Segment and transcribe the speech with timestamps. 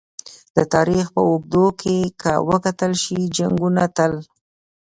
[0.55, 3.19] د تاریخ په اوږدو کې که وکتل شي!
[3.37, 4.13] جنګونه تل